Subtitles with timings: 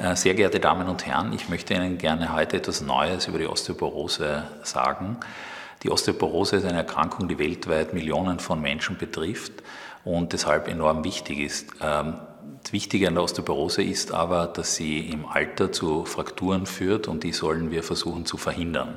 [0.00, 3.46] Äh, sehr geehrte Damen und Herren, ich möchte Ihnen gerne heute etwas Neues über die
[3.46, 5.18] Osteoporose sagen.
[5.82, 9.62] Die Osteoporose ist eine Erkrankung, die weltweit Millionen von Menschen betrifft
[10.02, 11.72] und deshalb enorm wichtig ist.
[11.82, 12.14] Ähm,
[12.62, 17.22] das Wichtige an der Osteoporose ist aber, dass sie im Alter zu Frakturen führt und
[17.22, 18.96] die sollen wir versuchen zu verhindern.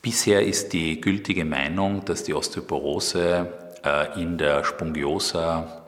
[0.00, 3.52] Bisher ist die gültige Meinung, dass die Osteoporose
[3.84, 5.87] äh, in der Spongiosa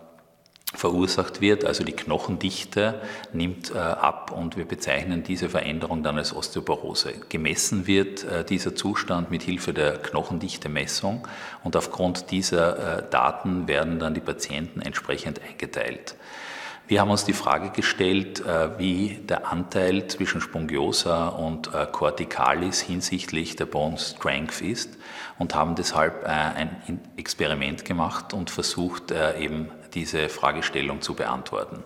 [0.81, 3.03] verursacht wird, also die Knochendichte
[3.35, 7.13] nimmt äh, ab und wir bezeichnen diese Veränderung dann als Osteoporose.
[7.29, 11.29] Gemessen wird äh, dieser Zustand mit Hilfe der Knochendichte-Messung
[11.65, 16.17] und aufgrund dieser äh, Daten werden dann die Patienten entsprechend eingeteilt.
[16.89, 18.43] Wir haben uns die Frage gestellt,
[18.79, 24.99] wie der Anteil zwischen Spongiosa und Corticalis hinsichtlich der Bone Strength ist
[25.39, 31.83] und haben deshalb ein Experiment gemacht und versucht, eben diese Fragestellung zu beantworten.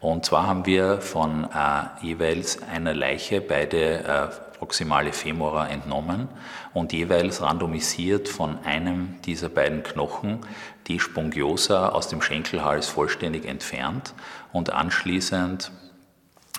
[0.00, 6.28] Und zwar haben wir von äh, jeweils einer Leiche beide äh, proximale Femora entnommen
[6.74, 10.40] und jeweils randomisiert von einem dieser beiden Knochen
[10.86, 14.14] die Spongiosa aus dem Schenkelhals vollständig entfernt
[14.52, 15.70] und anschließend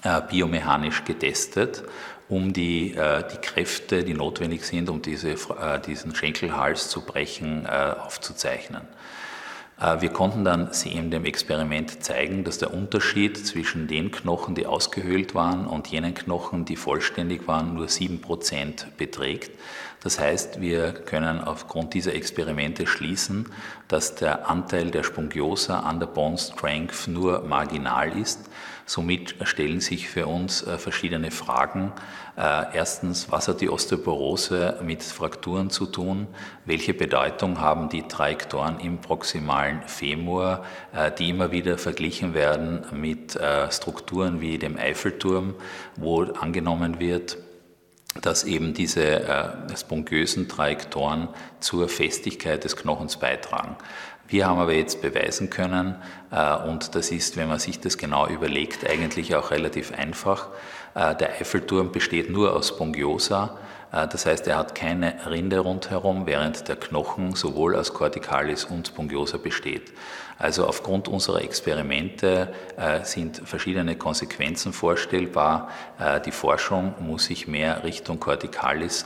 [0.03, 1.83] äh, biomechanisch getestet,
[2.29, 7.65] um die, äh, die Kräfte, die notwendig sind, um diese, äh, diesen Schenkelhals zu brechen,
[7.65, 8.81] äh, aufzuzeichnen.
[9.79, 14.65] Äh, wir konnten dann in dem Experiment zeigen, dass der Unterschied zwischen den Knochen, die
[14.65, 19.51] ausgehöhlt waren, und jenen Knochen, die vollständig waren, nur 7% beträgt.
[20.03, 23.47] Das heißt, wir können aufgrund dieser Experimente schließen,
[23.87, 28.49] dass der Anteil der Spongiosa an der Bone Strength nur marginal ist.
[28.85, 31.91] Somit stellen sich für uns äh, verschiedene Fragen.
[32.37, 36.27] Äh, erstens, was hat die Osteoporose mit Frakturen zu tun?
[36.63, 43.37] Welche Bedeutung haben die Trajektoren im proximalen Femur, äh, die immer wieder verglichen werden mit
[43.69, 45.55] Strukturen wie dem Eiffelturm,
[45.95, 47.37] wo angenommen wird,
[48.21, 53.75] dass eben diese äh, spongiösen Trajektoren zur Festigkeit des Knochens beitragen.
[54.27, 55.95] Wir haben aber jetzt beweisen können,
[56.31, 60.49] äh, und das ist, wenn man sich das genau überlegt, eigentlich auch relativ einfach,
[60.95, 66.25] äh, der Eiffelturm besteht nur aus Spongiosa, äh, das heißt, er hat keine Rinde rundherum,
[66.25, 69.93] während der Knochen sowohl aus Corticalis und Spongiosa besteht.
[70.39, 75.69] Also aufgrund unserer Experimente äh, sind verschiedene Konsequenzen vorstellbar.
[75.99, 79.05] Äh, die Forschung muss sich mehr Richtung Corticalis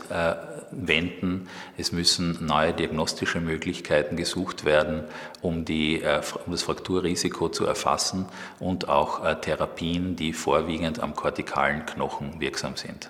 [0.72, 1.48] wenden.
[1.78, 5.04] Es müssen neue diagnostische Möglichkeiten gesucht werden,
[5.42, 6.02] um, die,
[6.46, 8.26] um das Frakturrisiko zu erfassen
[8.60, 13.10] und auch Therapien, die vorwiegend am kortikalen Knochen wirksam sind.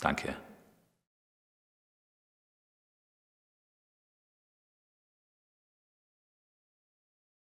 [0.00, 0.34] Danke.